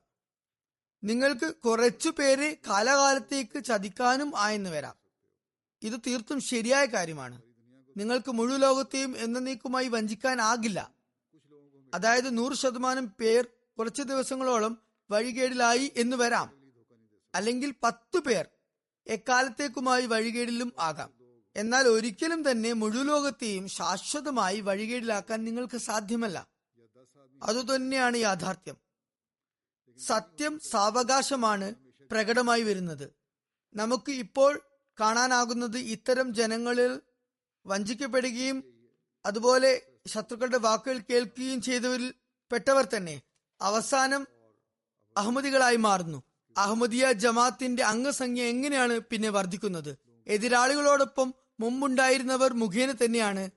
നിങ്ങൾക്ക് 1.04 1.56
കുറച്ചു 1.56 2.10
പേരെ 2.10 2.58
കാലകാലത്തേക്ക് 2.68 3.64
ചതിക്കാനും 3.64 4.34
ആയെന്ന് 4.38 4.70
വരാം. 4.70 4.96
ഇത് 5.84 6.00
തീർത്തും 6.08 6.40
ശരിയായ 6.40 6.86
കാര്യമാണ്. 6.86 7.42
നിങ്ങൾക്ക് 7.98 8.32
മുഴു 8.32 8.56
ലോകത്തെയും 8.56 9.16
എന്നേക്കുമായി 9.18 9.88
വഞ്ചിക്കാനാകില്ല 9.88 10.99
അതായത് 11.94 12.38
നൂറ് 12.38 12.54
ശതമാനം 12.54 13.08
പേർ 13.20 13.48
കുറച്ച് 13.80 14.02
ദിവസങ്ങളോളം 14.02 14.78
വഴികേടിലായി 15.12 15.92
എന്ന് 15.96 16.18
വരാം. 16.18 16.60
അല്ലെങ്കിൽ 17.36 17.74
പത്തു 17.84 18.20
പേർ 18.20 18.48
എക്കാലത്തേക്കുമായി 19.08 20.06
വഴികേടിലും 20.06 20.74
ആകാം. 20.80 21.14
എന്നാൽ 21.56 21.88
ഒരിക്കലും 21.88 22.52
തന്നെ 22.52 22.74
മുഴുലോകത്തെയും 22.74 23.68
ശാശ്വതമായി 23.68 24.60
വഴികേടിലാക്കാൻ 24.60 25.44
നിങ്ങൾക്ക് 25.44 25.78
സാധ്യമല്ല. 25.78 26.48
അതുതന്നെയാണ് 27.44 28.18
യാഥാർത്ഥ്യം. 28.18 28.78
സത്യം 30.08 30.60
സാവകാശമാണ് 30.60 31.76
പ്രകടമായി 32.12 32.62
വരുന്നത്. 32.62 33.14
നമുക്ക് 33.76 34.12
ഇപ്പോൾ 34.12 34.62
കാണാനാകുന്നത് 35.00 35.78
ഇത്തരം 35.78 36.34
ജനങ്ങളിൽ 36.34 37.02
വഞ്ചിക്കപ്പെടുകയും 37.66 38.88
അതുപോലെ 39.26 39.89
ശത്രുക്കളുടെ 40.08 40.58
വാക്കുകൾ 40.58 40.98
കേൾക്കുകയും 40.98 41.62
ചെയ്തവരിൽ 41.62 42.14
പെട്ടവർ 42.52 42.86
തന്നെ 42.86 43.22
അവസാനം 43.62 44.28
അഹമ്മദികളായി 45.18 45.76
മാറുന്നു. 45.76 46.24
അഹമ്മദിയ 46.58 47.12
ജമാത്തിന്റെ 47.12 47.84
അംഗസംഖ്യ 47.84 48.44
എങ്ങനെയാണ് 48.44 49.00
പിന്നെ 49.00 49.30
വർദ്ധിക്കുന്നത്? 49.30 49.98
എതിരാളികളോടൊപ്പം 50.28 51.34
മുമ്പുണ്ടായിരുന്നവർ 51.60 52.54
മുഖേന 52.54 52.92
തന്നെയാണ് 52.92 53.50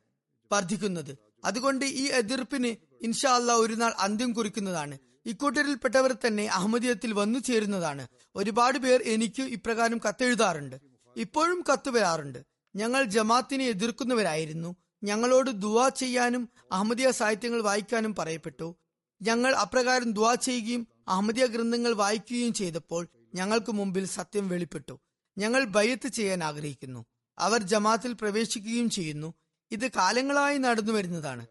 വർദ്ധിക്കുന്നത്. 0.53 1.19
അതുകൊണ്ട് 1.45 1.85
ഈ 1.85 2.05
എതിർപ്പിന് 2.05 3.05
ഇൻഷാ 3.05 3.35
അല്ല 3.35 3.53
ഒരു 3.53 3.75
നാൾ 3.75 3.95
അന്ത്യം 3.99 4.33
കുറിക്കുന്നതാണ്. 4.33 4.99
ഇക്കൂട്ടരിൽപ്പെട്ടവർ 5.27 6.17
തന്നെ 6.27 6.47
അഹമ്മദിയത്തിൽ 6.47 7.13
വന്നു 7.13 7.39
ചേരുന്നതാണ്. 7.39 8.07
ഒരുപാട് 8.37 8.79
പേർ 8.79 9.03
എനിക്ക് 9.03 9.43
ഇപ്രകാരം 9.43 9.99
കത്തെഴുതാറുണ്ട്. 9.99 10.77
ഇപ്പോഴും 11.17 11.65
കത്ത് 11.73 11.91
വരാറുണ്ട്. 11.91 12.39
ഞങ്ങൾ 12.77 13.05
ജമാത്തിനെ 13.05 13.65
എതിർക്കുന്നവരായിരുന്നു. 13.65 14.77
ഞങ്ങളോട് 15.03 15.51
ദുവാ 15.51 15.89
ചെയ്യാനും 15.89 16.49
അഹമ്മദിയ 16.73 17.11
സാഹിത്യങ്ങൾ 17.11 17.63
വായിക്കാനും 17.63 18.15
പറയപ്പെട്ടു. 18.15 18.77
ഞങ്ങൾ 19.23 19.55
അപ്രകാരം 19.55 20.13
ദുവാ 20.13 20.35
ചെയ്യുകയും 20.35 20.89
അഹമ്മദിയ 21.09 21.47
ഗ്രന്ഥങ്ങൾ 21.47 21.93
വായിക്കുകയും 21.93 22.53
ചെയ്തപ്പോൾ 22.53 23.09
ഞങ്ങൾക്ക് 23.35 23.73
മുമ്പിൽ 23.73 24.07
സത്യം 24.07 24.49
വെളിപ്പെട്ടു. 24.49 25.01
ഞങ്ങൾ 25.39 25.65
ബയ്യത്ത് 25.65 26.09
ചെയ്യാൻ 26.09 26.45
ആഗ്രഹിക്കുന്നു. 26.45 27.07
അവർ 27.39 27.63
ജമാത്തിൽ 27.63 28.13
പ്രവേശിക്കുകയും 28.13 28.91
ചെയ്യുന്നു. 28.91 29.35
ഇത് 29.71 29.91
കാലങ്ങളായി 29.91 30.59
നടന്നു 30.59 30.93
വരുന്നതാണ്. 30.93 31.47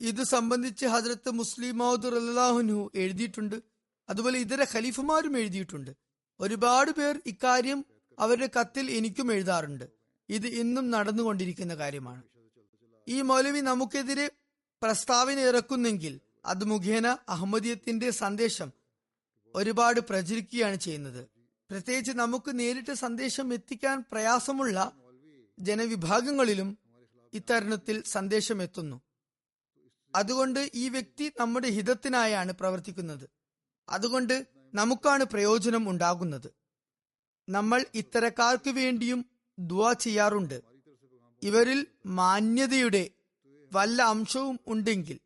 ഇത് 0.00 0.22
സംബന്ധിച്ച് 0.22 0.86
ഹജ്രത്ത് 0.86 1.30
മുസ്ലിം 1.30 1.78
മൗദ് 1.78 2.04
റല്ലാഹുനു 2.04 2.90
എഴുതിയിട്ടുണ്ട്. 2.94 3.62
അതുപോലെ 4.08 4.38
ഇതര 4.38 4.66
ഖലീഫുമാരും 4.74 5.38
എഴുതിയിട്ടുണ്ട്. 5.38 5.90
ഒരുപാട് 6.40 6.90
പേർ 6.90 7.22
ഇക്കാര്യം 7.26 7.84
അവരുടെ 8.18 8.50
കത്തിൽ 8.60 8.90
എനിക്കും 8.90 9.32
എഴുതാറുണ്ട്. 9.32 9.84
ഇത് 10.28 10.46
ഇന്നും 10.46 10.90
നടന്നുകൊണ്ടിരിക്കുന്ന 10.90 11.74
കാര്യമാണ്. 11.74 12.22
ഈ 13.10 13.22
മൗലവി 13.22 13.60
നമുക്കെതിരെ 13.60 14.30
പ്രസ്താവന 14.82 15.40
ഇറക്കുന്നെങ്കിൽ 15.40 16.20
അത് 16.44 16.64
മുഖേന 16.64 17.16
അഹമ്മദീയത്തിന്റെ 17.28 18.10
സന്ദേശം 18.10 18.72
ഒരുപാട് 19.54 20.00
പ്രചരിക്കുകയാണ് 20.00 20.76
ചെയ്യുന്നത്. 20.76 21.28
പ്രത്യേകിച്ച് 21.70 22.12
നമുക്ക് 22.12 22.58
നേരിട്ട് 22.58 22.94
സന്ദേശം 22.94 23.54
എത്തിക്കാൻ 23.54 24.04
പ്രയാസമുള്ള 24.12 24.92
ജനവിഭാഗങ്ങളിലും 25.58 26.78
ഇത്തരുണത്തിൽ 27.34 28.02
സന്ദേശം 28.02 28.62
എത്തുന്നു 28.62 29.00
അതുകൊണ്ട് 30.14 30.70
ഈ 30.74 30.88
വ്യക്തി 30.88 31.32
നമ്മുടെ 31.40 31.68
ഹിതത്തിനായാണ് 31.68 32.52
പ്രവർത്തിക്കുന്നത്. 32.52 33.30
അതുകൊണ്ട് 33.88 34.46
നമുക്കാണ് 34.74 35.24
പ്രയോജനം 35.24 35.90
ഉണ്ടാകുന്നത്. 35.90 36.50
നമ്മൾ 37.48 37.84
ഇത്തരക്കാർക്ക് 37.94 38.70
വേണ്ടിയും 38.70 39.26
ദുവാ 39.58 39.92
ചെയ്യാറുണ്ട്. 39.92 40.69
ഇവരിൽ 41.42 41.86
മാന്യതയുടെ 42.06 43.10
വല്ല 43.72 44.02
അംശവും 44.02 44.60
ഉണ്ടെങ്കിൽ 44.66 45.20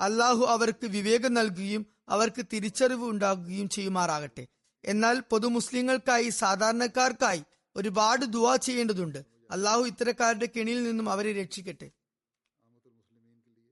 അള്ളാഹു 0.00 0.44
അവർക്ക് 0.44 0.86
വിവേകം 0.86 1.34
നൽകുകയും 1.34 1.86
അവർക്ക് 2.08 2.46
തിരിച്ചറിവ് 2.52 3.04
ഉണ്ടാകുകയും 3.04 3.68
ചെയ്യുമാറാകട്ടെ. 3.68 4.46
എന്നാൽ 4.84 5.20
പൊതുമുസ്ലിങ്ങൾക്കായി 5.20 6.28
സാധാരണക്കാർക്കായി 6.28 7.42
ഒരുപാട് 7.76 8.24
ദുവാ 8.24 8.56
ചെയ്യേണ്ടതുണ്ട്. 8.56 9.24
അള്ളാഹു 9.50 9.82
ഇത്തരക്കാരുടെ 9.82 10.48
കെണിയിൽ 10.56 10.82
നിന്നും 10.82 11.10
അവരെ 11.10 11.32
രക്ഷിക്കട്ടെ. 11.32 11.90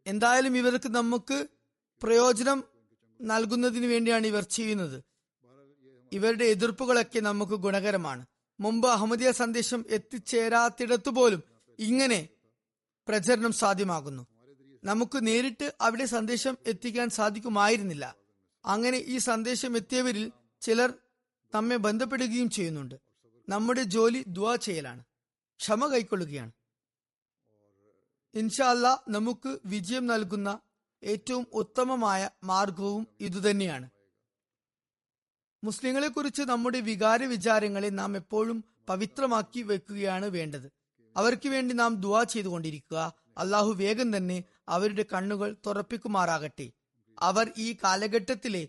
എന്തായാലും 0.07 0.57
ഇവർക്ക് 0.57 0.89
നമുക്ക് 0.89 1.47
പ്രയോജനം 2.03 2.65
നൽകുന്നതിന് 3.21 3.87
വേണ്ടിയാണ് 3.87 4.27
ഇവർ 4.27 4.43
ചെയ്യുന്നത്. 4.43 5.05
ഇവരുടെ 6.13 6.45
എതിർപ്പുകളൊക്കെ 6.45 7.21
നമുക്ക് 7.21 7.53
ഗുണകരമാണ്. 7.53 8.27
മുമ്പ് 8.63 8.89
അഹമ്മദിയ 8.89 9.31
സന്ദേശം 9.31 9.85
എത്തിച്ചേരാത്തിടത്തു 9.89 11.11
പോലും 11.11 11.43
ഇങ്ങനെ 11.79 12.29
പ്രചരണം 13.09 13.53
സാധ്യമാകുന്നു. 13.53 14.27
നമുക്ക് 14.85 15.27
നേരിട്ട് 15.27 15.75
അവിടെ 15.81 16.05
സന്ദേശം 16.05 16.59
എത്തിക്കാൻ 16.67 17.09
സാധിക്കുമായിരുന്നില്ല. 17.09 18.15
അങ്ങനെ 18.65 18.99
ഈ 18.99 19.19
സന്ദേശം 19.19 19.77
എത്തിയവരിൽ 19.77 20.33
ചിലർ 20.61 20.95
നമ്മെ 21.55 21.77
ബന്ധപ്പെടുകയും 21.77 22.51
ചെയ്യുന്നുണ്ട്. 22.51 22.95
നമ്മുടെ 23.49 23.83
ജോലി 23.83 24.25
ദ്വാ 24.29 24.57
ചെയ്യലാണ്. 24.57 25.05
ക്ഷമ 25.61 25.87
കൈക്കൊള്ളുകയാണ്. 25.93 26.53
ഇൻഷാല്ല 28.35 29.05
നമുക്ക് 29.09 29.59
വിജയം 29.65 30.07
നൽകുന്ന 30.07 30.61
ഏറ്റവും 31.03 31.47
ഉത്തമമായ 31.53 32.31
മാർഗവും 32.45 33.07
ഇതുതന്നെയാണ്. 33.21 33.91
മുസ്ലിങ്ങളെ 35.65 36.09
കുറിച്ച് 36.09 36.43
നമ്മുടെ 36.43 36.81
വികാര 36.81 37.25
വിചാരങ്ങളെ 37.25 37.89
നാം 37.89 38.17
എപ്പോഴും 38.17 38.65
പവിത്രമാക്കി 38.89 39.63
വെക്കുകയാണ് 39.63 40.27
വേണ്ടത്. 40.27 40.73
അവർക്ക് 41.17 41.49
വേണ്ടി 41.49 41.75
നാം 41.75 41.95
ദുവാ 41.95 42.23
ചെയ്തുകൊണ്ടിരിക്കുക. 42.25 43.13
അള്ളാഹു 43.39 43.73
വേഗം 43.73 44.17
തന്നെ 44.17 44.45
അവരുടെ 44.69 45.05
കണ്ണുകൾ 45.13 45.57
തുറപ്പിക്കുമാറാകട്ടെ. 45.67 46.71
അവർ 47.19 47.53
ഈ 47.59 47.77
കാലഘട്ടത്തിലെ 47.85 48.69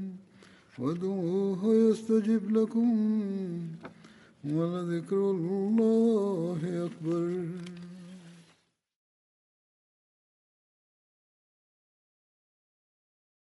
وادعوه 0.79 1.75
يستجب 1.75 2.51
لكم 2.51 2.89
ولذكر 4.43 5.31
الله 5.31 6.59
أكبر. 6.85 7.45